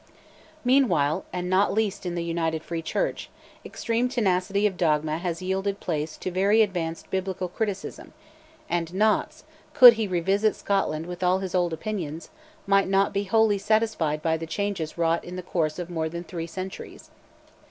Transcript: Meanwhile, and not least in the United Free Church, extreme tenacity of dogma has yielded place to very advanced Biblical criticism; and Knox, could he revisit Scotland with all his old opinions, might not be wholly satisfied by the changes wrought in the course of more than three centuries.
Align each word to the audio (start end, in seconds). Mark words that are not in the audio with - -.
Meanwhile, 0.65 1.25
and 1.31 1.47
not 1.47 1.73
least 1.73 2.07
in 2.07 2.15
the 2.15 2.23
United 2.23 2.63
Free 2.63 2.81
Church, 2.81 3.29
extreme 3.63 4.09
tenacity 4.09 4.65
of 4.65 4.75
dogma 4.75 5.19
has 5.19 5.43
yielded 5.43 5.79
place 5.79 6.17
to 6.17 6.31
very 6.31 6.63
advanced 6.63 7.11
Biblical 7.11 7.47
criticism; 7.47 8.11
and 8.67 8.91
Knox, 8.95 9.43
could 9.75 9.93
he 9.93 10.07
revisit 10.07 10.55
Scotland 10.55 11.05
with 11.05 11.21
all 11.21 11.37
his 11.37 11.53
old 11.53 11.71
opinions, 11.71 12.29
might 12.65 12.87
not 12.87 13.13
be 13.13 13.25
wholly 13.25 13.59
satisfied 13.59 14.23
by 14.23 14.37
the 14.37 14.47
changes 14.47 14.97
wrought 14.97 15.23
in 15.23 15.35
the 15.35 15.43
course 15.43 15.77
of 15.77 15.91
more 15.91 16.09
than 16.09 16.23
three 16.23 16.47
centuries. 16.47 17.11